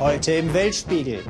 [0.00, 1.22] Heute im Weltspiegel.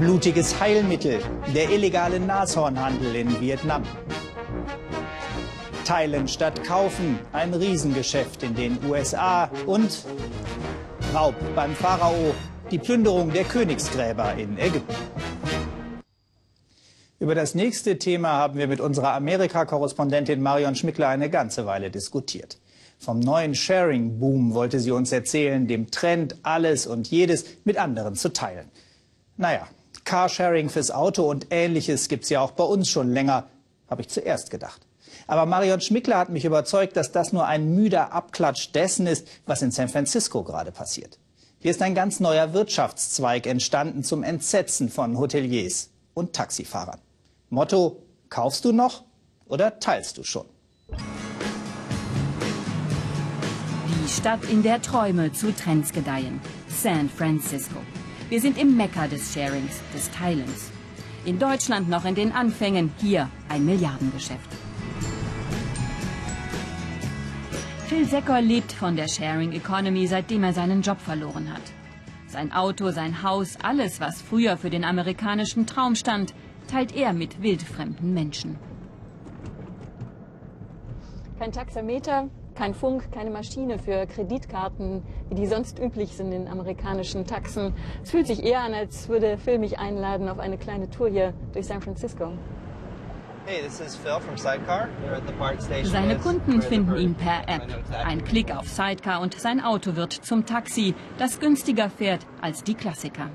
[0.00, 1.20] Blutiges Heilmittel,
[1.54, 3.82] der illegale Nashornhandel in Vietnam.
[5.84, 10.06] Teilen statt kaufen, ein Riesengeschäft in den USA und
[11.14, 12.34] Raub beim Pharao,
[12.70, 14.94] die Plünderung der Königsgräber in Ägypten.
[17.18, 22.56] Über das nächste Thema haben wir mit unserer Amerika-Korrespondentin Marion Schmickler eine ganze Weile diskutiert.
[23.02, 28.32] Vom neuen Sharing-Boom wollte sie uns erzählen, dem Trend, alles und jedes mit anderen zu
[28.32, 28.70] teilen.
[29.36, 29.66] Naja,
[30.04, 33.48] Carsharing fürs Auto und ähnliches gibt's ja auch bei uns schon länger,
[33.90, 34.86] habe ich zuerst gedacht.
[35.26, 39.62] Aber Marion Schmickler hat mich überzeugt, dass das nur ein müder Abklatsch dessen ist, was
[39.62, 41.18] in San Francisco gerade passiert.
[41.58, 47.00] Hier ist ein ganz neuer Wirtschaftszweig entstanden zum Entsetzen von Hoteliers und Taxifahrern.
[47.50, 49.02] Motto, kaufst du noch
[49.46, 50.46] oder teilst du schon?
[54.12, 56.40] Stadt, in der Träume zu Trends gedeihen.
[56.68, 57.78] San Francisco.
[58.28, 60.70] Wir sind im Mekka des Sharings, des Teilens.
[61.24, 64.50] In Deutschland noch in den Anfängen, hier ein Milliardengeschäft.
[67.86, 71.62] Phil Secker lebt von der Sharing Economy, seitdem er seinen Job verloren hat.
[72.26, 76.34] Sein Auto, sein Haus, alles, was früher für den amerikanischen Traum stand,
[76.68, 78.58] teilt er mit wildfremden Menschen.
[81.38, 87.26] Kein Taxameter, kein Funk, keine Maschine für Kreditkarten, wie die sonst üblich sind in amerikanischen
[87.26, 87.74] Taxen.
[88.02, 91.32] Es fühlt sich eher an, als würde Phil mich einladen auf eine kleine Tour hier
[91.52, 92.32] durch San Francisco.
[95.84, 97.66] Seine Kunden finden ihn per App.
[98.04, 102.74] Ein Klick auf Sidecar und sein Auto wird zum Taxi, das günstiger fährt als die
[102.74, 103.30] Klassiker.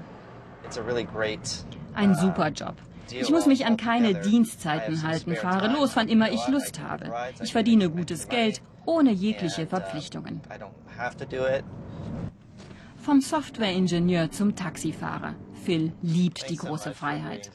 [1.93, 2.75] Ein super Job.
[3.11, 7.13] Ich muss mich an keine Dienstzeiten halten, fahre los, wann immer ich Lust habe.
[7.41, 10.41] Ich verdiene gutes Geld, ohne jegliche Verpflichtungen.
[12.97, 15.35] Vom Softwareingenieur zum Taxifahrer.
[15.63, 17.51] Phil liebt die große Freiheit.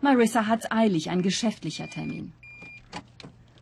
[0.00, 2.32] Marissa hat's eilig, ein geschäftlicher Termin.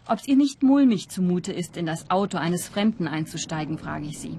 [0.08, 4.38] Ob's ihr nicht mulmig zumute ist, in das Auto eines Fremden einzusteigen, frage ich sie.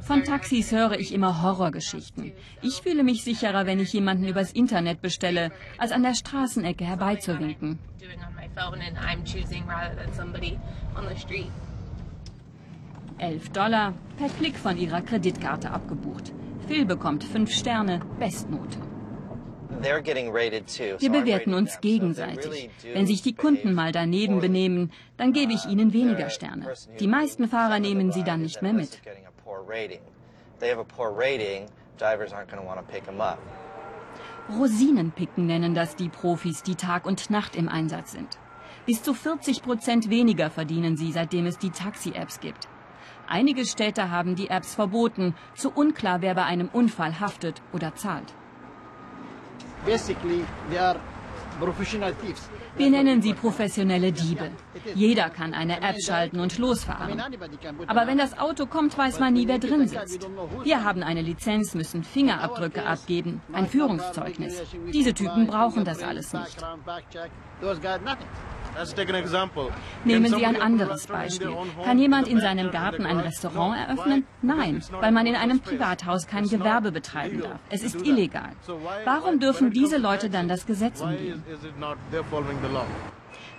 [0.00, 2.32] Von Taxis höre ich immer Horrorgeschichten.
[2.62, 7.78] Ich fühle mich sicherer, wenn ich jemanden übers Internet bestelle, als an der Straßenecke herbeizuwinken.
[13.18, 16.32] Elf Dollar per Klick von ihrer Kreditkarte abgebucht.
[16.66, 18.89] Phil bekommt fünf Sterne, Bestnote.
[19.82, 22.70] Wir bewerten uns gegenseitig.
[22.92, 26.72] Wenn sich die Kunden mal daneben benehmen, dann gebe ich ihnen weniger Sterne.
[26.98, 29.00] Die meisten Fahrer nehmen sie dann nicht mehr mit.
[34.58, 38.38] Rosinenpicken nennen das die Profis, die Tag und Nacht im Einsatz sind.
[38.86, 42.68] Bis zu 40 Prozent weniger verdienen sie, seitdem es die Taxi-Apps gibt.
[43.28, 45.36] Einige Städte haben die Apps verboten.
[45.54, 48.34] Zu unklar, wer bei einem Unfall haftet oder zahlt.
[52.76, 54.50] Wir nennen sie professionelle Diebe.
[54.94, 57.20] Jeder kann eine App schalten und losfahren.
[57.86, 60.26] Aber wenn das Auto kommt, weiß man nie, wer drin sitzt.
[60.62, 64.62] Wir haben eine Lizenz, müssen Fingerabdrücke abgeben, ein Führungszeugnis.
[64.92, 66.56] Diese Typen brauchen das alles nicht.
[70.04, 71.54] Nehmen Sie ein anderes Beispiel.
[71.84, 74.26] Kann jemand in seinem Garten ein Restaurant eröffnen?
[74.42, 77.58] Nein, weil man in einem Privathaus kein Gewerbe betreiben darf.
[77.68, 78.52] Es ist illegal.
[79.04, 81.42] Warum dürfen diese Leute dann das Gesetz umgehen?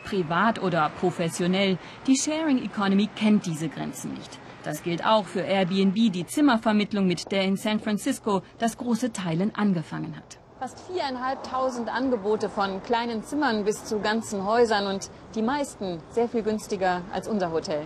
[0.03, 1.77] Privat oder professionell,
[2.07, 4.39] die Sharing Economy kennt diese Grenzen nicht.
[4.63, 9.55] Das gilt auch für Airbnb, die Zimmervermittlung, mit der in San Francisco das große Teilen
[9.55, 10.40] angefangen hat.
[10.61, 16.43] Fast viereinhalbtausend Angebote von kleinen Zimmern bis zu ganzen Häusern und die meisten sehr viel
[16.43, 17.81] günstiger als unser Hotel.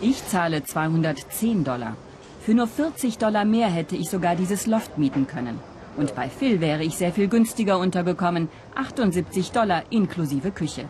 [0.00, 1.96] Ich zahle 210 Dollar.
[2.40, 5.58] Für nur 40 Dollar mehr hätte ich sogar dieses Loft mieten können.
[5.96, 8.48] Und bei Phil wäre ich sehr viel günstiger untergekommen.
[8.76, 10.84] 78 Dollar inklusive Küche.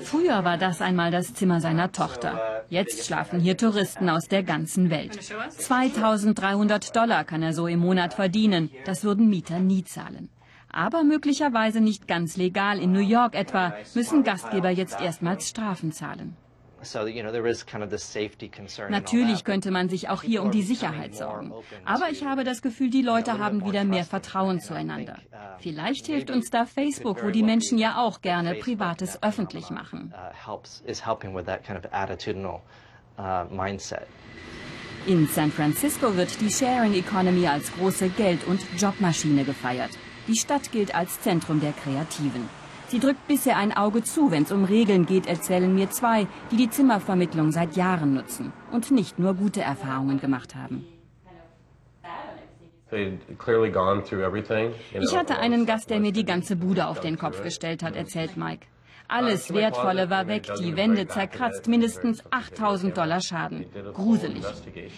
[0.00, 2.64] Früher war das einmal das Zimmer seiner Tochter.
[2.68, 5.18] Jetzt schlafen hier Touristen aus der ganzen Welt.
[5.50, 8.70] 2300 Dollar kann er so im Monat verdienen.
[8.84, 10.28] Das würden Mieter nie zahlen.
[10.72, 12.78] Aber möglicherweise nicht ganz legal.
[12.78, 16.36] In New York etwa müssen Gastgeber jetzt erstmals Strafen zahlen.
[18.88, 21.52] Natürlich könnte man sich auch hier um die Sicherheit sorgen.
[21.84, 25.18] Aber ich habe das Gefühl, die Leute haben wieder mehr Vertrauen zueinander.
[25.58, 30.14] Vielleicht hilft uns da Facebook, wo die Menschen ja auch gerne Privates öffentlich machen.
[35.06, 39.90] In San Francisco wird die Sharing Economy als große Geld- und Jobmaschine gefeiert.
[40.28, 42.48] Die Stadt gilt als Zentrum der Kreativen.
[42.90, 46.56] Sie drückt bisher ein Auge zu, wenn es um Regeln geht, erzählen mir zwei, die
[46.56, 50.84] die Zimmervermittlung seit Jahren nutzen und nicht nur gute Erfahrungen gemacht haben.
[54.92, 58.36] Ich hatte einen Gast, der mir die ganze Bude auf den Kopf gestellt hat, erzählt
[58.36, 58.66] Mike.
[59.06, 63.66] Alles Wertvolle war weg, die Wände zerkratzt, mindestens 8000 Dollar Schaden.
[63.94, 64.44] Gruselig.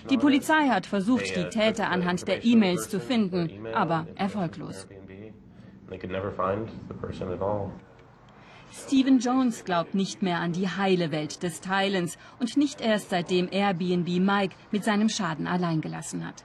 [0.08, 4.86] Die Polizei hat versucht, die Täter anhand der E-Mails zu finden, aber erfolglos.
[8.72, 13.48] Stephen Jones glaubt nicht mehr an die heile Welt des Teilens und nicht erst seitdem
[13.50, 16.44] Airbnb Mike mit seinem Schaden allein gelassen hat.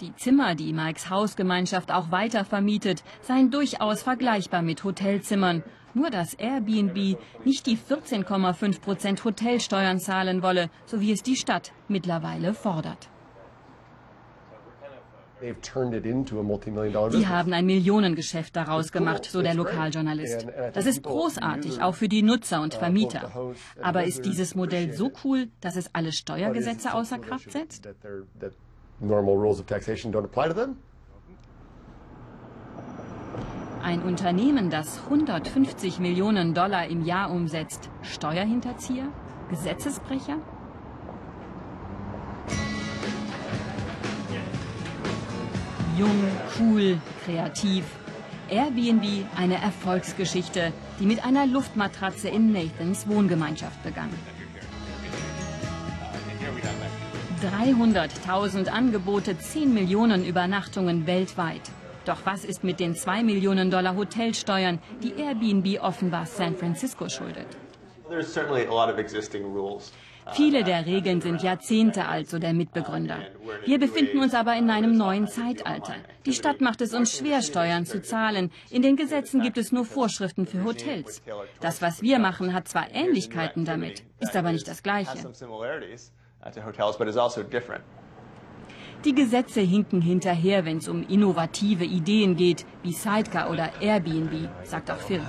[0.00, 5.62] Die Zimmer, die Mikes Hausgemeinschaft auch weiter vermietet, seien durchaus vergleichbar mit Hotelzimmern.
[5.94, 11.72] Nur dass Airbnb nicht die 14,5 Prozent Hotelsteuern zahlen wolle, so wie es die Stadt
[11.86, 13.11] mittlerweile fordert.
[15.42, 20.46] Die haben ein Millionengeschäft daraus gemacht, so der Lokaljournalist.
[20.72, 23.30] Das ist großartig, auch für die Nutzer und Vermieter.
[23.80, 27.88] Aber ist dieses Modell so cool, dass es alle Steuergesetze außer Kraft setzt?
[33.82, 39.08] Ein Unternehmen, das 150 Millionen Dollar im Jahr umsetzt, Steuerhinterzieher?
[39.50, 40.38] Gesetzesbrecher?
[45.98, 46.24] Jung,
[46.58, 47.84] cool, kreativ.
[48.48, 54.08] Airbnb eine Erfolgsgeschichte, die mit einer Luftmatratze in Nathans Wohngemeinschaft begann.
[57.42, 61.62] 300.000 Angebote, 10 Millionen Übernachtungen weltweit.
[62.04, 67.48] Doch was ist mit den 2 Millionen Dollar Hotelsteuern, die Airbnb offenbar San Francisco schuldet?
[70.34, 73.18] Viele der Regeln sind Jahrzehnte alt, so der Mitbegründer.
[73.66, 75.94] Wir befinden uns aber in einem neuen Zeitalter.
[76.24, 78.50] Die Stadt macht es uns schwer, Steuern zu zahlen.
[78.70, 81.22] In den Gesetzen gibt es nur Vorschriften für Hotels.
[81.60, 85.18] Das, was wir machen, hat zwar Ähnlichkeiten damit, ist aber nicht das Gleiche.
[89.04, 94.90] Die Gesetze hinken hinterher, wenn es um innovative Ideen geht, wie Sidecar oder Airbnb, sagt
[94.90, 95.22] auch Phil.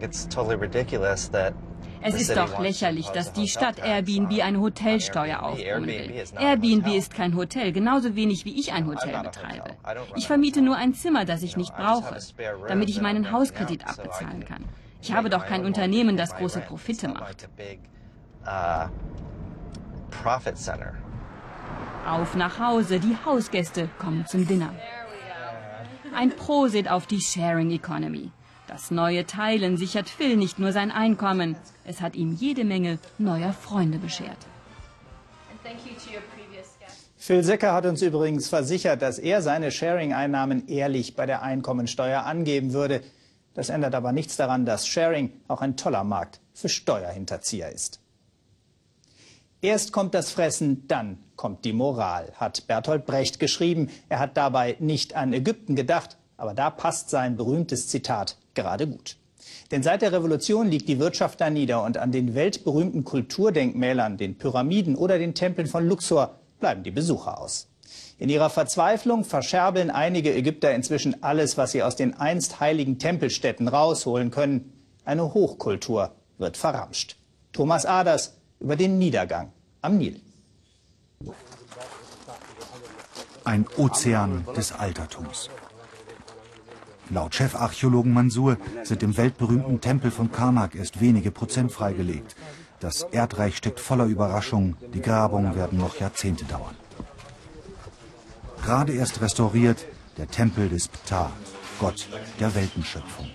[0.00, 1.54] It's totally ridiculous that
[2.02, 6.24] es ist doch lächerlich, dass die Stadt Airbnb eine Hotelsteuer aufbringen will.
[6.38, 9.70] Airbnb ist kein Hotel, genauso wenig wie ich ein Hotel betreibe.
[10.16, 12.18] Ich vermiete nur ein Zimmer, das ich nicht brauche,
[12.68, 14.64] damit ich meinen Hauskredit abbezahlen kann.
[15.00, 17.48] Ich habe doch kein Unternehmen, das große Profite macht.
[22.06, 24.74] Auf nach Hause, die Hausgäste kommen zum Dinner.
[26.14, 28.30] Ein Prosit auf die Sharing Economy.
[28.72, 33.52] Das neue Teilen sichert Phil nicht nur sein Einkommen, es hat ihm jede Menge neuer
[33.52, 34.38] Freunde beschert.
[37.18, 42.72] Phil Secker hat uns übrigens versichert, dass er seine Sharing-Einnahmen ehrlich bei der Einkommensteuer angeben
[42.72, 43.02] würde.
[43.52, 48.00] Das ändert aber nichts daran, dass Sharing auch ein toller Markt für Steuerhinterzieher ist.
[49.60, 53.90] Erst kommt das Fressen, dann kommt die Moral, hat Bertolt Brecht geschrieben.
[54.08, 59.16] Er hat dabei nicht an Ägypten gedacht, aber da passt sein berühmtes Zitat gerade gut.
[59.70, 64.36] Denn seit der Revolution liegt die Wirtschaft da nieder und an den weltberühmten Kulturdenkmälern, den
[64.36, 67.68] Pyramiden oder den Tempeln von Luxor bleiben die Besucher aus.
[68.18, 73.68] In ihrer Verzweiflung verscherbeln einige Ägypter inzwischen alles, was sie aus den einst heiligen Tempelstätten
[73.68, 74.72] rausholen können.
[75.04, 77.18] Eine Hochkultur wird verramscht.
[77.52, 80.20] Thomas Aders über den Niedergang am Nil.
[83.44, 85.48] Ein Ozean des Altertums.
[87.10, 92.36] Laut Chefarchäologen Mansur sind im weltberühmten Tempel von Karnak erst wenige Prozent freigelegt.
[92.80, 94.76] Das Erdreich steckt voller Überraschungen.
[94.94, 96.76] Die Grabungen werden noch Jahrzehnte dauern.
[98.64, 99.84] Gerade erst restauriert
[100.16, 101.30] der Tempel des Ptah,
[101.80, 103.28] Gott der Weltenschöpfung.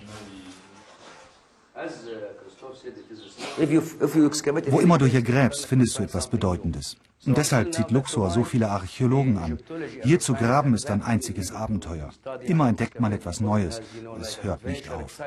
[4.70, 6.96] Wo immer du hier gräbst, findest du etwas Bedeutendes.
[7.26, 9.58] Und deshalb zieht Luxor so viele Archäologen an.
[10.02, 12.10] Hier zu graben ist ein einziges Abenteuer.
[12.44, 13.80] Immer entdeckt man etwas Neues.
[14.20, 15.20] Es hört nicht auf.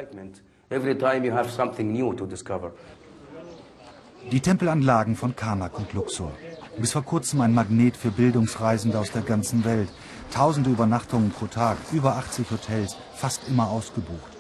[4.32, 6.32] Die Tempelanlagen von Karnak und Luxor.
[6.78, 9.90] Bis vor kurzem ein Magnet für Bildungsreisende aus der ganzen Welt.
[10.32, 14.32] Tausende Übernachtungen pro Tag, über 80 Hotels, fast immer ausgebucht.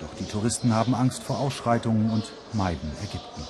[0.00, 3.42] Doch die Touristen haben Angst vor Ausschreitungen und meiden Ägypten.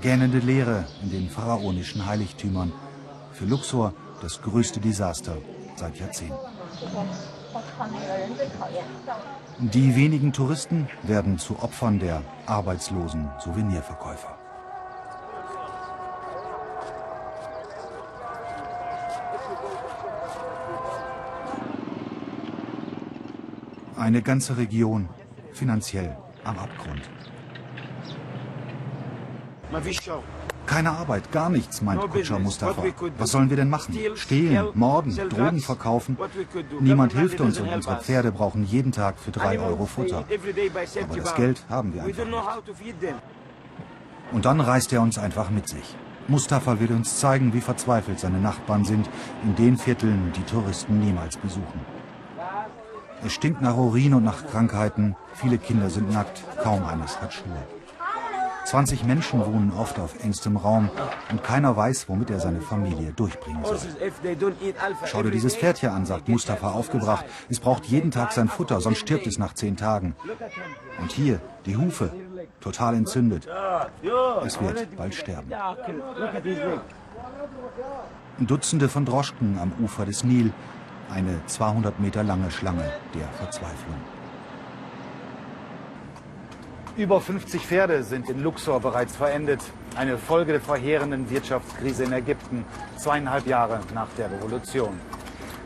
[0.00, 2.72] Gähnende Leere in den pharaonischen Heiligtümern.
[3.32, 5.36] Für Luxor das größte Desaster
[5.76, 6.34] seit Jahrzehnten.
[9.58, 14.38] Die wenigen Touristen werden zu Opfern der arbeitslosen Souvenirverkäufer.
[23.96, 25.08] Eine ganze Region
[25.52, 27.02] finanziell am Abgrund.
[30.66, 32.84] Keine Arbeit, gar nichts, meint Kutscher Mustafa.
[33.18, 33.98] Was sollen wir denn machen?
[34.14, 36.16] Stehlen, morden, Drogen verkaufen?
[36.80, 40.24] Niemand hilft uns und unsere Pferde brauchen jeden Tag für drei Euro Futter.
[41.02, 43.14] Aber das Geld haben wir einfach nicht.
[44.30, 45.96] Und dann reißt er uns einfach mit sich.
[46.28, 49.10] Mustafa will uns zeigen, wie verzweifelt seine Nachbarn sind,
[49.42, 51.80] in den Vierteln, die Touristen niemals besuchen.
[53.24, 57.81] Es stinkt nach Urin und nach Krankheiten, viele Kinder sind nackt, kaum eines hat Schuhe.
[58.64, 60.90] 20 Menschen wohnen oft auf engstem Raum
[61.30, 63.78] und keiner weiß, womit er seine Familie durchbringen soll.
[65.04, 67.24] Schau dir dieses Pferd hier an, sagt Mustafa aufgebracht.
[67.48, 70.14] Es braucht jeden Tag sein Futter, sonst stirbt es nach zehn Tagen.
[71.00, 72.12] Und hier, die Hufe,
[72.60, 73.48] total entzündet.
[74.44, 75.50] Es wird bald sterben.
[78.38, 80.52] Dutzende von Droschken am Ufer des Nil,
[81.10, 83.96] eine 200 Meter lange Schlange der Verzweiflung.
[86.94, 89.62] Über 50 Pferde sind in Luxor bereits verendet.
[89.96, 92.66] Eine Folge der verheerenden Wirtschaftskrise in Ägypten,
[92.98, 95.00] zweieinhalb Jahre nach der Revolution.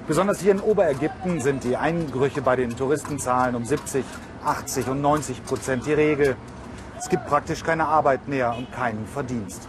[0.06, 4.04] Besonders hier in Oberägypten sind die Einbrüche bei den Touristenzahlen um 70,
[4.44, 6.36] 80 und 90 Prozent die Regel.
[6.96, 9.66] Es gibt praktisch keine Arbeit mehr und keinen Verdienst.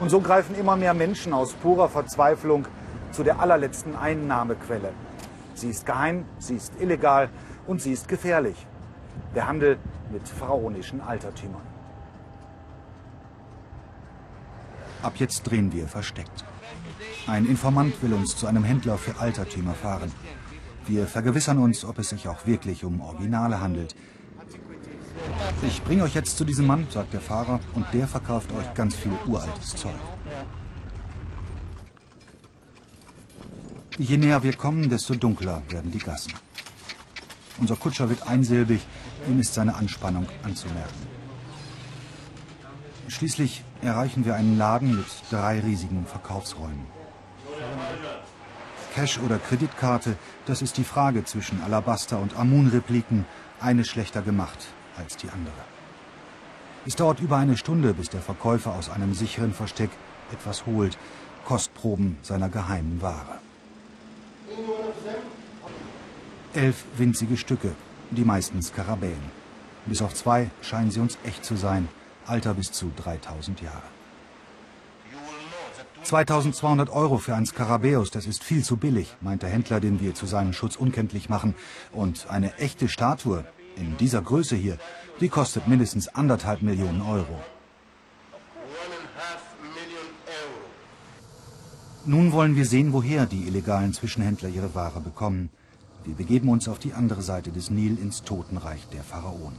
[0.00, 2.66] Und so greifen immer mehr Menschen aus purer Verzweiflung
[3.12, 4.92] zu der allerletzten Einnahmequelle.
[5.52, 7.28] Sie ist geheim, sie ist illegal
[7.66, 8.66] und sie ist gefährlich.
[9.34, 9.78] Der Handel
[10.10, 11.62] mit pharaonischen Altertümern.
[15.02, 16.44] Ab jetzt drehen wir versteckt.
[17.26, 20.10] Ein Informant will uns zu einem Händler für Altertümer fahren.
[20.86, 23.94] Wir vergewissern uns, ob es sich auch wirklich um Originale handelt.
[25.62, 28.96] Ich bringe euch jetzt zu diesem Mann, sagt der Fahrer, und der verkauft euch ganz
[28.96, 29.94] viel uraltes Zeug.
[33.98, 36.32] Je näher wir kommen, desto dunkler werden die Gassen.
[37.60, 38.80] Unser Kutscher wird einsilbig,
[39.28, 41.06] ihm ist seine Anspannung anzumerken.
[43.08, 46.86] Schließlich erreichen wir einen Laden mit drei riesigen Verkaufsräumen.
[48.94, 53.26] Cash oder Kreditkarte, das ist die Frage zwischen Alabaster- und Amun-Repliken,
[53.60, 55.52] eine schlechter gemacht als die andere.
[56.86, 59.90] Es dauert über eine Stunde, bis der Verkäufer aus einem sicheren Versteck
[60.32, 60.96] etwas holt,
[61.44, 63.38] Kostproben seiner geheimen Ware.
[66.58, 67.70] Elf winzige Stücke,
[68.10, 69.30] die meisten Skarabäen.
[69.86, 71.86] Bis auf zwei scheinen sie uns echt zu sein,
[72.26, 73.88] Alter bis zu 3000 Jahre.
[76.02, 80.16] 2200 Euro für ein Skarabäus, das ist viel zu billig, meint der Händler, den wir
[80.16, 81.54] zu seinem Schutz unkenntlich machen.
[81.92, 83.44] Und eine echte Statue,
[83.76, 84.78] in dieser Größe hier,
[85.20, 87.40] die kostet mindestens anderthalb Millionen Euro.
[92.04, 95.50] Nun wollen wir sehen, woher die illegalen Zwischenhändler ihre Ware bekommen.
[96.08, 99.58] Wir begeben uns auf die andere Seite des Nil ins Totenreich der Pharaonen.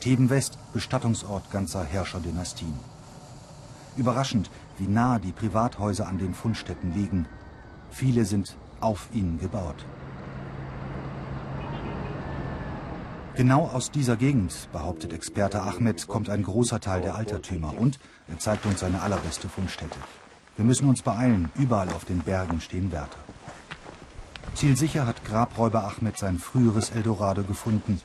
[0.00, 2.74] Theben West, Bestattungsort ganzer Herrscherdynastien.
[3.96, 7.24] Überraschend, wie nah die Privathäuser an den Fundstätten liegen.
[7.90, 9.86] Viele sind auf ihnen gebaut.
[13.34, 17.98] Genau aus dieser Gegend, behauptet Experte Ahmed, kommt ein großer Teil der Altertümer und
[18.28, 19.98] er zeigt uns seine allerbeste Fundstätte.
[20.56, 23.25] Wir müssen uns beeilen, überall auf den Bergen stehen Wärter.
[24.56, 28.00] Zielsicher hat Grabräuber Ahmed sein früheres Eldorado gefunden.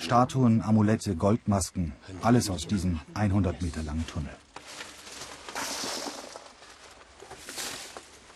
[0.00, 4.34] Statuen, Amulette, Goldmasken, alles aus diesem 100 Meter langen Tunnel.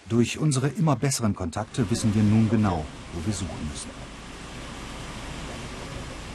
[0.09, 3.91] Durch unsere immer besseren Kontakte wissen wir nun genau, wo wir suchen müssen.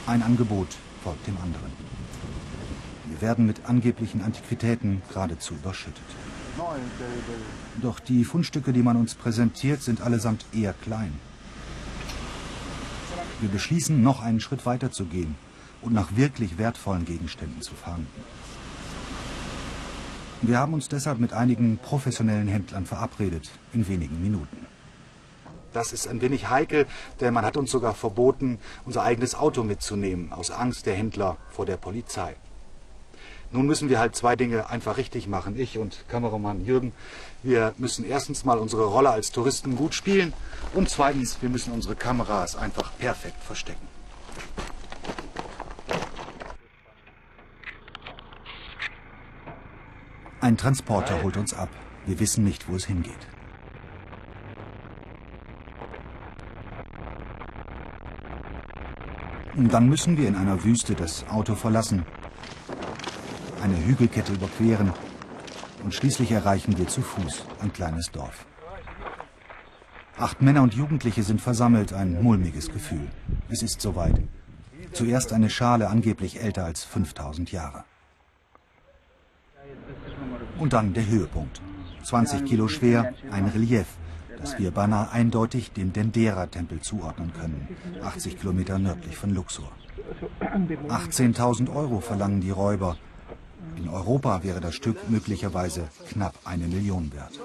[0.06, 0.68] Ein Angebot
[1.02, 1.72] folgt dem anderen.
[3.06, 6.04] Wir werden mit angeblichen Antiquitäten geradezu überschüttet.
[7.80, 11.12] Doch die Fundstücke, die man uns präsentiert, sind allesamt eher klein.
[13.40, 15.34] Wir beschließen, noch einen Schritt weiter zu gehen
[15.82, 18.06] und nach wirklich wertvollen Gegenständen zu fahren.
[20.42, 24.66] Wir haben uns deshalb mit einigen professionellen Händlern verabredet, in wenigen Minuten.
[25.72, 26.86] Das ist ein wenig heikel,
[27.20, 31.66] denn man hat uns sogar verboten, unser eigenes Auto mitzunehmen, aus Angst der Händler vor
[31.66, 32.34] der Polizei.
[33.52, 35.58] Nun müssen wir halt zwei Dinge einfach richtig machen.
[35.58, 36.92] Ich und Kameramann Jürgen.
[37.42, 40.32] Wir müssen erstens mal unsere Rolle als Touristen gut spielen
[40.72, 43.88] und zweitens, wir müssen unsere Kameras einfach perfekt verstecken.
[50.40, 51.68] Ein Transporter holt uns ab.
[52.06, 53.26] Wir wissen nicht, wo es hingeht.
[59.56, 62.06] Dann müssen wir in einer Wüste das Auto verlassen,
[63.62, 64.92] eine Hügelkette überqueren
[65.84, 68.46] und schließlich erreichen wir zu Fuß ein kleines Dorf.
[70.18, 73.08] Acht Männer und Jugendliche sind versammelt, ein mulmiges Gefühl.
[73.48, 74.20] Es ist soweit.
[74.92, 77.84] Zuerst eine Schale, angeblich älter als 5000 Jahre.
[80.58, 81.62] Und dann der Höhepunkt.
[82.02, 83.86] 20 Kilo schwer, ein Relief,
[84.38, 87.68] das wir beinahe eindeutig dem Dendera-Tempel zuordnen können,
[88.02, 89.70] 80 Kilometer nördlich von Luxor.
[90.88, 92.96] 18.000 Euro verlangen die Räuber.
[93.82, 97.40] In Europa wäre das Stück möglicherweise knapp eine Million wert.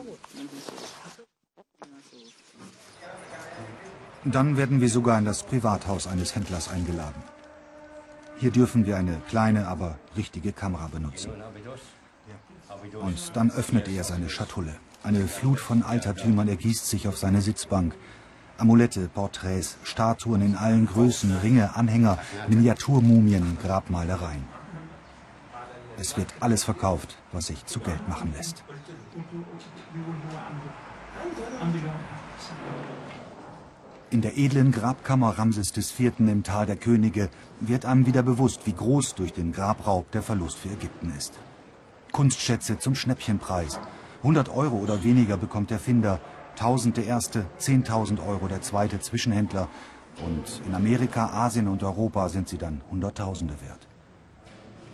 [4.26, 7.24] Dann werden wir sogar in das Privathaus eines Händlers eingeladen.
[8.38, 11.32] Hier dürfen wir eine kleine, aber richtige Kamera benutzen.
[13.02, 14.76] Und dann öffnet er seine Schatulle.
[15.04, 17.96] Eine Flut von Altertümern ergießt sich auf seine Sitzbank.
[18.58, 24.55] Amulette, Porträts, Statuen in allen Größen, Ringe, Anhänger, Miniaturmumien, Grabmalereien.
[25.98, 28.64] Es wird alles verkauft, was sich zu Geld machen lässt.
[34.12, 36.20] In der edlen Grabkammer Ramses IV.
[36.20, 40.58] im Tal der Könige wird einem wieder bewusst, wie groß durch den Grabraub der Verlust
[40.58, 41.34] für Ägypten ist.
[42.12, 43.80] Kunstschätze zum Schnäppchenpreis.
[44.20, 46.20] 100 Euro oder weniger bekommt der Finder,
[46.54, 49.68] 1000 der erste, 10.000 Euro der zweite Zwischenhändler.
[50.26, 53.85] Und in Amerika, Asien und Europa sind sie dann Hunderttausende wert.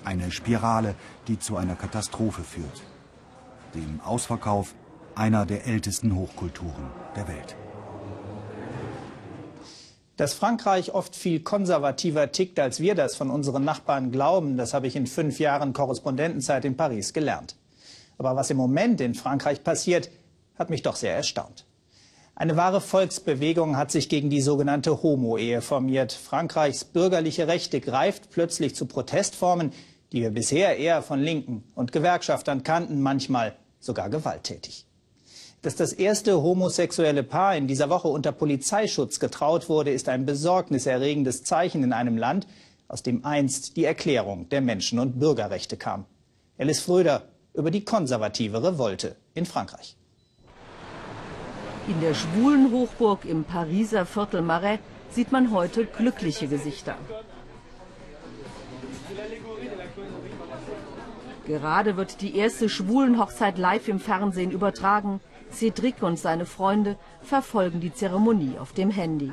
[0.04, 0.96] Eine Spirale,
[1.28, 2.82] die zu einer Katastrophe führt.
[3.76, 4.74] Dem Ausverkauf
[5.16, 7.56] einer der ältesten Hochkulturen der Welt.
[10.18, 14.88] Dass Frankreich oft viel konservativer tickt, als wir das von unseren Nachbarn glauben, das habe
[14.88, 17.56] ich in fünf Jahren Korrespondentenzeit in Paris gelernt.
[18.18, 20.10] Aber was im Moment in Frankreich passiert,
[20.58, 21.66] hat mich doch sehr erstaunt.
[22.36, 26.12] Eine wahre Volksbewegung hat sich gegen die sogenannte Homo-Ehe formiert.
[26.12, 29.72] Frankreichs bürgerliche Rechte greift plötzlich zu Protestformen,
[30.12, 34.86] die wir bisher eher von Linken und Gewerkschaftern kannten, manchmal sogar gewalttätig.
[35.62, 41.44] Dass das erste homosexuelle Paar in dieser Woche unter Polizeischutz getraut wurde, ist ein besorgniserregendes
[41.44, 42.48] Zeichen in einem Land,
[42.88, 46.06] aus dem einst die Erklärung der Menschen- und Bürgerrechte kam.
[46.58, 49.96] Alice Fröder über die konservative Revolte in Frankreich.
[51.88, 56.96] In der schwulen Hochburg im Pariser Viertel Marais sieht man heute glückliche Gesichter.
[61.46, 65.20] Gerade wird die erste Schwulenhochzeit live im Fernsehen übertragen.
[65.52, 69.32] Cédric und seine Freunde verfolgen die Zeremonie auf dem Handy.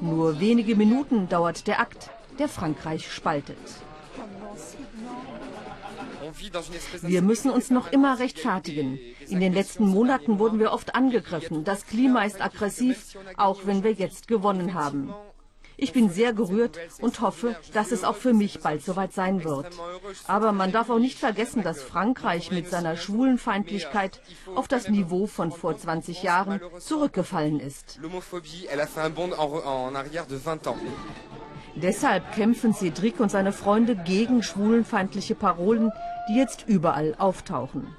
[0.00, 3.58] Nur wenige Minuten dauert der Akt, der Frankreich spaltet.
[7.02, 8.98] Wir müssen uns noch immer rechtfertigen.
[9.28, 11.64] In den letzten Monaten wurden wir oft angegriffen.
[11.64, 15.12] Das Klima ist aggressiv, auch wenn wir jetzt gewonnen haben.
[15.80, 19.68] Ich bin sehr gerührt und hoffe, dass es auch für mich bald soweit sein wird.
[20.26, 24.20] Aber man darf auch nicht vergessen, dass Frankreich mit seiner Schwulenfeindlichkeit
[24.56, 28.00] auf das Niveau von vor 20 Jahren zurückgefallen ist.
[31.76, 35.92] Deshalb kämpfen Cédric und seine Freunde gegen schwulenfeindliche Parolen,
[36.28, 37.94] die jetzt überall auftauchen.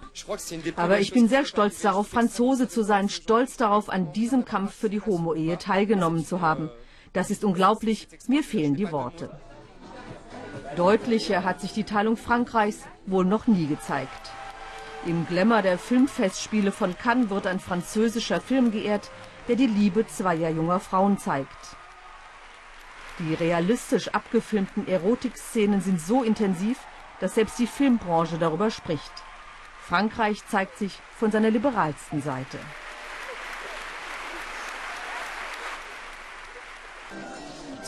[0.76, 4.89] Aber ich bin sehr stolz darauf, Franzose zu sein, stolz darauf, an diesem Kampf für
[4.89, 6.70] die Homo-Ehe teilgenommen zu haben.
[7.13, 9.30] Das ist unglaublich, mir fehlen die Worte.
[10.76, 14.32] Deutlicher hat sich die Teilung Frankreichs wohl noch nie gezeigt.
[15.06, 19.10] Im Glamour der Filmfestspiele von Cannes wird ein französischer Film geehrt,
[19.48, 21.76] der die Liebe zweier junger Frauen zeigt.
[23.17, 26.78] Die realistisch abgefilmten Erotikszenen sind so intensiv,
[27.19, 29.12] dass selbst die Filmbranche darüber spricht.
[29.82, 32.60] Frankreich zeigt sich von seiner liberalsten Seite.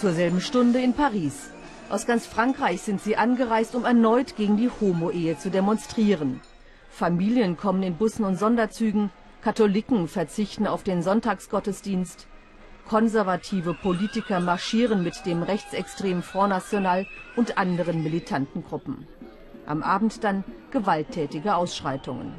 [0.01, 1.51] Zur selben Stunde in Paris.
[1.91, 6.41] Aus ganz Frankreich sind sie angereist, um erneut gegen die Homo-Ehe zu demonstrieren.
[6.89, 9.11] Familien kommen in Bussen und Sonderzügen,
[9.43, 12.25] Katholiken verzichten auf den Sonntagsgottesdienst,
[12.89, 19.07] konservative Politiker marschieren mit dem rechtsextremen Front National und anderen militanten Gruppen.
[19.67, 22.33] Am Abend dann gewalttätige Ausschreitungen.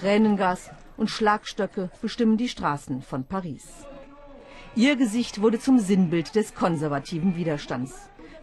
[0.00, 3.84] Tränengas und Schlagstöcke bestimmen die Straßen von Paris.
[4.74, 7.92] Ihr Gesicht wurde zum Sinnbild des konservativen Widerstands.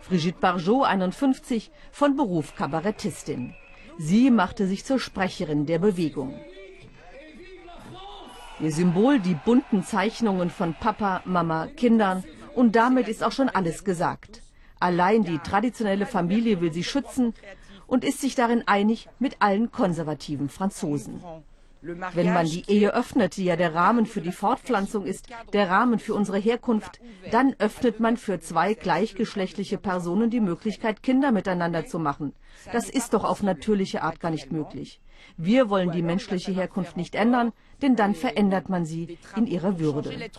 [0.07, 3.55] Brigitte Barjot, 51, von Beruf Kabarettistin.
[3.97, 6.39] Sie machte sich zur Sprecherin der Bewegung.
[8.59, 13.83] Ihr Symbol die bunten Zeichnungen von Papa, Mama, Kindern und damit ist auch schon alles
[13.83, 14.43] gesagt.
[14.79, 17.33] Allein die traditionelle Familie will sie schützen
[17.87, 21.23] und ist sich darin einig mit allen konservativen Franzosen.
[21.81, 25.99] Wenn man die Ehe öffnet, die ja der Rahmen für die Fortpflanzung ist, der Rahmen
[25.99, 26.99] für unsere Herkunft,
[27.31, 32.33] dann öffnet man für zwei gleichgeschlechtliche Personen die Möglichkeit, Kinder miteinander zu machen.
[32.73, 34.99] Das ist doch auf natürliche Art gar nicht möglich.
[35.37, 40.29] Wir wollen die menschliche Herkunft nicht ändern, denn dann verändert man sie in ihrer Würde.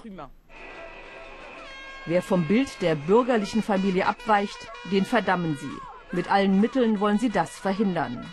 [2.06, 4.58] Wer vom Bild der bürgerlichen Familie abweicht,
[4.90, 6.16] den verdammen sie.
[6.16, 8.26] Mit allen Mitteln wollen sie das verhindern.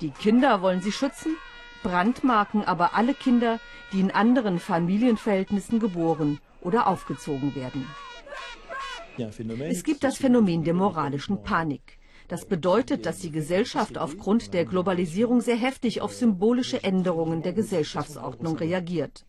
[0.00, 1.36] Die Kinder wollen sie schützen,
[1.84, 3.60] brandmarken aber alle Kinder,
[3.92, 7.86] die in anderen Familienverhältnissen geboren oder aufgezogen werden.
[9.68, 11.98] Es gibt das Phänomen der moralischen Panik.
[12.26, 18.56] Das bedeutet, dass die Gesellschaft aufgrund der Globalisierung sehr heftig auf symbolische Änderungen der Gesellschaftsordnung
[18.56, 19.26] reagiert.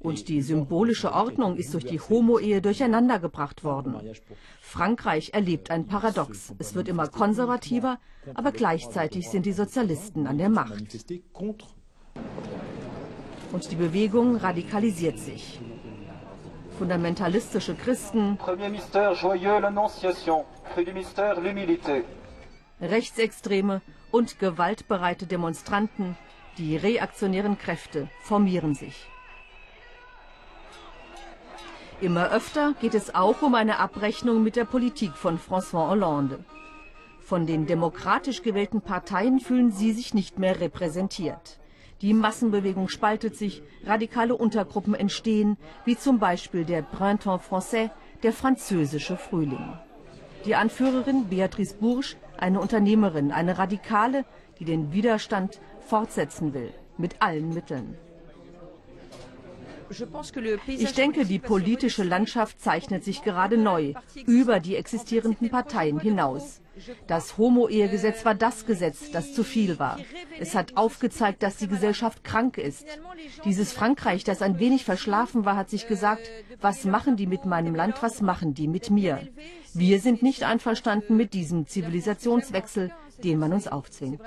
[0.00, 3.94] Und die symbolische Ordnung ist durch die Homo-Ehe durcheinandergebracht worden.
[4.60, 6.52] Frankreich erlebt ein Paradox.
[6.58, 8.00] Es wird immer konservativer,
[8.34, 11.06] aber gleichzeitig sind die Sozialisten an der Macht.
[13.52, 15.60] Und die Bewegung radikalisiert sich.
[16.78, 18.38] Fundamentalistische Christen,
[22.80, 26.16] Rechtsextreme und gewaltbereite Demonstranten,
[26.56, 29.06] die reaktionären Kräfte, formieren sich.
[32.00, 36.44] Immer öfter geht es auch um eine Abrechnung mit der Politik von François Hollande.
[37.20, 41.60] Von den demokratisch gewählten Parteien fühlen sie sich nicht mehr repräsentiert.
[42.02, 47.90] Die Massenbewegung spaltet sich, radikale Untergruppen entstehen, wie zum Beispiel der Printemps Français,
[48.24, 49.78] der französische Frühling.
[50.44, 54.24] Die Anführerin Beatrice Bourges, eine Unternehmerin, eine Radikale,
[54.58, 57.96] die den Widerstand fortsetzen will, mit allen Mitteln.
[60.66, 63.94] Ich denke, die politische Landschaft zeichnet sich gerade neu,
[64.26, 66.60] über die existierenden Parteien hinaus.
[67.06, 69.98] Das Homo-Ehegesetz war das Gesetz, das zu viel war.
[70.40, 72.86] Es hat aufgezeigt, dass die Gesellschaft krank ist.
[73.44, 77.74] Dieses Frankreich, das ein wenig verschlafen war, hat sich gesagt, was machen die mit meinem
[77.74, 79.28] Land, was machen die mit mir?
[79.74, 82.90] Wir sind nicht einverstanden mit diesem Zivilisationswechsel,
[83.22, 84.20] den man uns aufzwingt.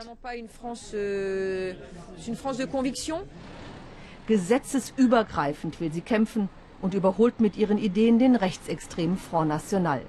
[4.27, 6.49] Gesetzesübergreifend will sie kämpfen
[6.81, 10.01] und überholt mit ihren Ideen den rechtsextremen Front National.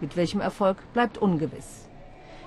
[0.00, 1.88] Mit welchem Erfolg bleibt ungewiss.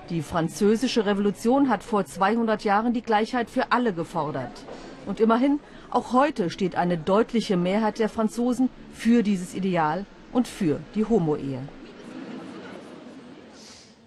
[0.09, 4.65] Die französische Revolution hat vor 200 Jahren die Gleichheit für alle gefordert.
[5.05, 5.59] Und immerhin,
[5.91, 11.59] auch heute steht eine deutliche Mehrheit der Franzosen für dieses Ideal und für die Homo-Ehe.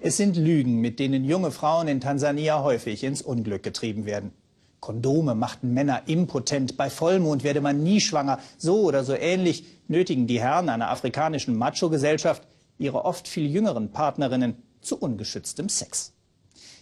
[0.00, 4.32] Es sind Lügen, mit denen junge Frauen in Tansania häufig ins Unglück getrieben werden.
[4.80, 8.38] Kondome machten Männer impotent, bei Vollmond werde man nie schwanger.
[8.58, 12.42] So oder so ähnlich nötigen die Herren einer afrikanischen Macho-Gesellschaft
[12.78, 16.12] ihre oft viel jüngeren Partnerinnen zu ungeschütztem Sex.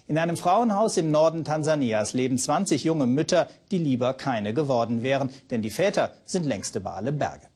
[0.06, 5.30] In einem Frauenhaus im Norden Tansanias leben 20 junge Mütter, die lieber keine geworden wären,
[5.50, 7.46] denn die Väter sind längst über alle Berge.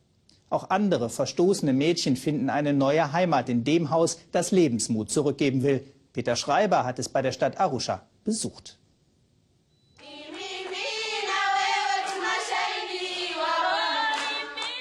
[0.49, 5.85] Auch andere verstoßene Mädchen finden eine neue Heimat in dem Haus, das Lebensmut zurückgeben will.
[6.15, 8.78] Peter Schreiber hat es bei der Stadt Arusha besucht.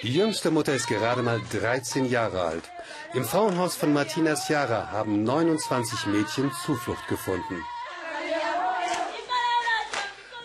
[0.04, 2.64] Die jüngste Mutter ist gerade mal 13 Jahre alt.
[3.14, 7.64] Im Frauenhaus von Martina Ciara haben 29 Mädchen Zuflucht gefunden.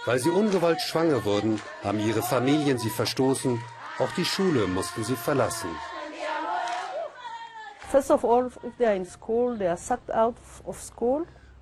[0.06, 3.62] Weil sie ungewollt schwanger wurden, haben ihre Familien sie verstoßen.
[3.98, 5.68] Auch die Schule mussten sie verlassen.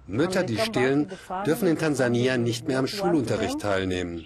[0.07, 1.11] Mütter, die stillen,
[1.44, 4.24] dürfen in Tansania nicht mehr am Schulunterricht teilnehmen.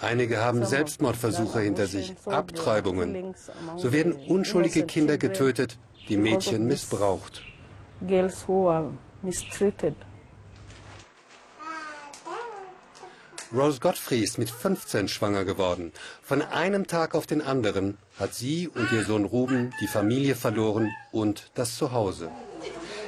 [0.00, 3.34] Einige haben Selbstmordversuche hinter sich, Abtreibungen.
[3.76, 5.76] So werden unschuldige Kinder getötet,
[6.08, 7.42] die Mädchen missbraucht.
[13.52, 15.92] Rose Godfrey ist mit 15 schwanger geworden.
[16.22, 20.92] Von einem Tag auf den anderen hat sie und ihr Sohn Ruben die Familie verloren
[21.12, 22.30] und das Zuhause.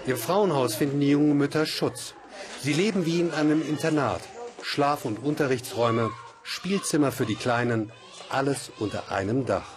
[0.06, 2.14] Im Frauenhaus finden die jungen Mütter Schutz.
[2.62, 4.22] Sie leben wie in einem Internat.
[4.62, 6.10] Schlaf- und Unterrichtsräume,
[6.52, 7.92] Spielzimmer für die Kleinen,
[8.28, 9.68] alles unter einem Dach.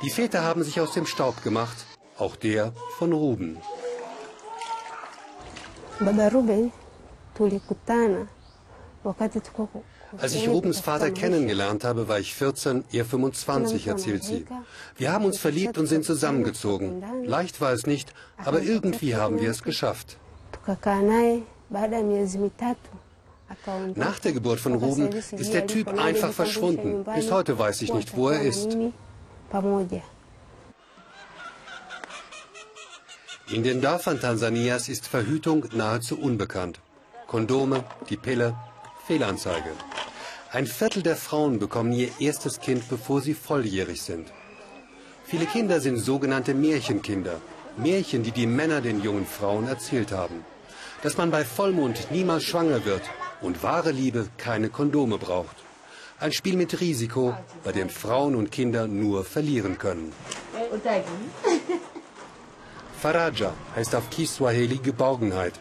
[0.00, 1.76] Die Väter haben sich aus dem Staub gemacht,
[2.16, 3.58] auch der von Ruben.
[10.16, 14.46] Als ich Rubens Vater kennengelernt habe, war ich 14, er 25, erzählt sie.
[14.96, 17.02] Wir haben uns verliebt und sind zusammengezogen.
[17.24, 20.18] Leicht war es nicht, aber irgendwie haben wir es geschafft.
[23.94, 27.04] Nach der Geburt von Ruben ist der Typ einfach verschwunden.
[27.04, 28.76] Bis heute weiß ich nicht, wo er ist.
[33.50, 36.80] In den Dörfern Tansanias ist Verhütung nahezu unbekannt.
[37.26, 38.54] Kondome, die Pille,
[39.06, 39.72] Fehlanzeige.
[40.50, 44.32] Ein Viertel der Frauen bekommen ihr erstes Kind, bevor sie volljährig sind.
[45.24, 47.40] Viele Kinder sind sogenannte Märchenkinder.
[47.76, 50.44] Märchen, die die Männer den jungen Frauen erzählt haben.
[51.02, 53.02] dass man bei Vollmond niemals schwanger wird
[53.42, 55.56] und wahre Liebe keine Kondome braucht.
[56.20, 60.12] Ein Spiel mit Risiko, bei dem Frauen und Kinder nur verlieren können.
[63.02, 65.54] Faraja heißt auf Kiswahili Geborgenheit.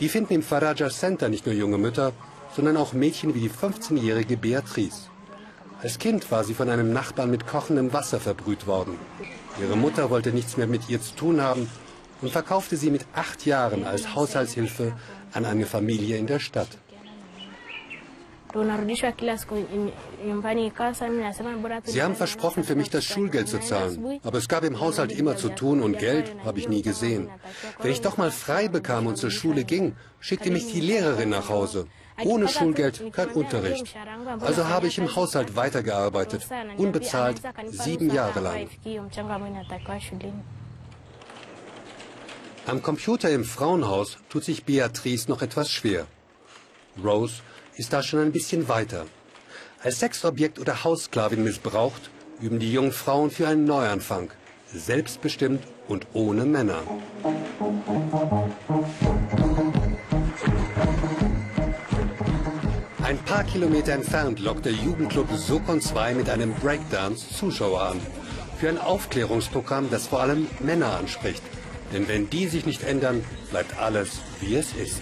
[0.00, 2.12] Die finden im Faraja Center nicht nur junge Mütter,
[2.56, 5.08] sondern auch Mädchen wie die 15-jährige Beatrice.
[5.80, 8.98] Als Kind war sie von einem Nachbarn mit kochendem Wasser verbrüht worden.
[9.62, 11.70] Ihre Mutter wollte nichts mehr mit ihr zu tun haben
[12.20, 14.92] und verkaufte sie mit acht Jahren als Haushaltshilfe
[15.32, 16.78] an eine Familie in der Stadt.
[21.84, 24.20] Sie haben versprochen, für mich das Schulgeld zu zahlen.
[24.22, 27.28] Aber es gab im Haushalt immer zu tun und Geld habe ich nie gesehen.
[27.80, 31.48] Wenn ich doch mal frei bekam und zur Schule ging, schickte mich die Lehrerin nach
[31.48, 31.86] Hause.
[32.24, 33.94] Ohne Schulgeld kein Unterricht.
[34.40, 38.68] Also habe ich im Haushalt weitergearbeitet, unbezahlt, sieben Jahre lang.
[42.66, 46.06] Am Computer im Frauenhaus tut sich Beatrice noch etwas schwer.
[47.02, 47.40] Rose
[47.78, 49.06] ist da schon ein bisschen weiter.
[49.82, 52.10] Als Sexobjekt oder Haussklavin missbraucht,
[52.40, 54.30] üben die jungen Frauen für einen Neuanfang.
[54.74, 56.82] Selbstbestimmt und ohne Männer.
[63.02, 68.00] Ein paar Kilometer entfernt lockt der Jugendclub Sokon 2 mit einem Breakdance Zuschauer an.
[68.58, 71.42] Für ein Aufklärungsprogramm, das vor allem Männer anspricht.
[71.92, 75.00] Denn wenn die sich nicht ändern, bleibt alles, wie es ist.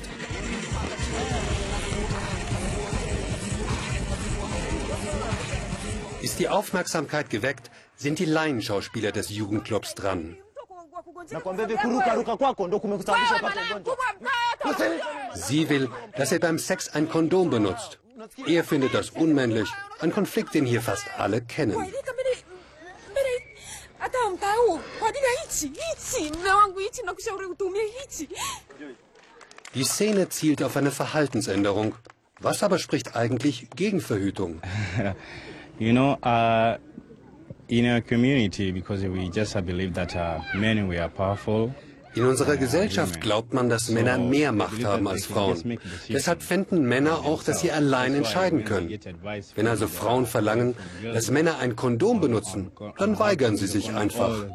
[6.38, 10.37] Die Aufmerksamkeit geweckt, sind die Laienschauspieler des Jugendclubs dran.
[15.35, 17.99] Sie will, dass er beim Sex ein Kondom benutzt.
[18.46, 19.68] Er findet das unmännlich,
[20.01, 21.77] ein Konflikt, den hier fast alle kennen.
[29.75, 31.94] Die Szene zielt auf eine Verhaltensänderung.
[32.40, 34.61] Was aber spricht eigentlich gegen Verhütung?
[35.79, 36.79] you know, uh,
[37.69, 41.73] in a community, because we just believe that uh, men we are powerful.
[42.15, 45.79] In unserer Gesellschaft glaubt man, dass Männer mehr Macht haben als Frauen.
[46.09, 48.89] Deshalb finden Männer auch, dass sie allein entscheiden können.
[49.55, 54.47] Wenn also Frauen verlangen, dass Männer ein Kondom benutzen, dann weigern sie sich einfach.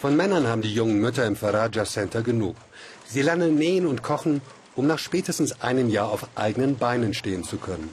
[0.00, 2.56] Von Männern haben die jungen Mütter im Faraja Center genug.
[3.06, 4.40] Sie lernen nähen und kochen
[4.76, 7.90] um nach spätestens einem Jahr auf eigenen Beinen stehen zu können.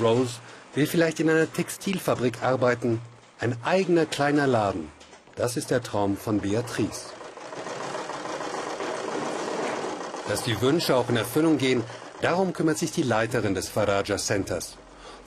[0.00, 0.34] Rose
[0.74, 3.00] will vielleicht in einer Textilfabrik arbeiten,
[3.38, 4.88] ein eigener kleiner Laden.
[5.36, 7.12] Das ist der Traum von Beatrice.
[10.28, 11.82] Dass die Wünsche auch in Erfüllung gehen,
[12.20, 14.76] darum kümmert sich die Leiterin des Faraja Centers.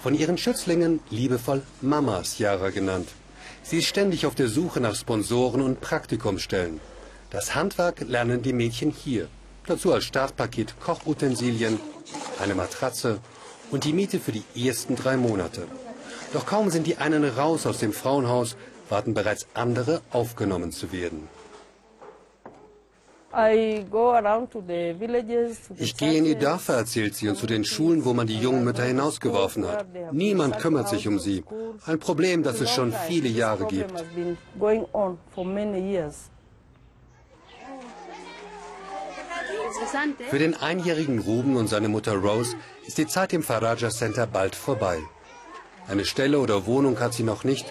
[0.02, 3.10] Von ihren Schützlingen liebevoll Mamas Yara genannt.
[3.64, 6.80] Sie ist ständig auf der Suche nach Sponsoren und Praktikumsstellen.
[7.32, 9.28] Das Handwerk lernen die Mädchen hier.
[9.66, 11.80] Dazu als Startpaket Kochutensilien,
[12.42, 13.20] eine Matratze
[13.72, 15.68] und die Miete für die ersten drei Monate.
[16.34, 18.58] Doch kaum sind die einen raus aus dem Frauenhaus,
[18.90, 21.30] warten bereits andere aufgenommen zu werden.
[25.78, 28.64] Ich gehe in die Dörfer, erzählt sie, und zu den Schulen, wo man die jungen
[28.64, 29.88] Mütter hinausgeworfen hat.
[30.12, 31.44] Niemand kümmert sich um sie.
[31.86, 33.92] Ein Problem, das es schon viele Jahre gibt.
[40.30, 42.56] Für den einjährigen Ruben und seine Mutter Rose
[42.86, 45.00] ist die Zeit im Faraja Center bald vorbei.
[45.88, 47.66] Eine Stelle oder Wohnung hat sie noch nicht,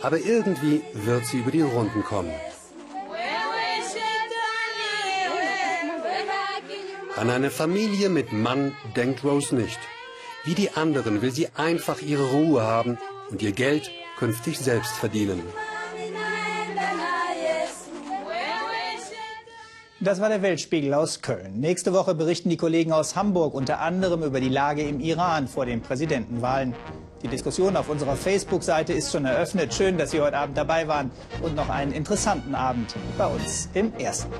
[0.00, 2.32] aber irgendwie wird sie über die Runden kommen.
[7.16, 9.78] An eine Familie mit Mann denkt Rose nicht.
[10.44, 12.98] Wie die anderen will sie einfach ihre Ruhe haben
[13.30, 15.42] und ihr Geld künftig selbst verdienen.
[20.04, 21.60] Das war der Weltspiegel aus Köln.
[21.60, 25.64] Nächste Woche berichten die Kollegen aus Hamburg unter anderem über die Lage im Iran vor
[25.64, 26.74] den Präsidentenwahlen.
[27.22, 29.72] Die Diskussion auf unserer Facebook-Seite ist schon eröffnet.
[29.72, 33.94] Schön, dass Sie heute Abend dabei waren und noch einen interessanten Abend bei uns im
[33.94, 34.32] Ersten.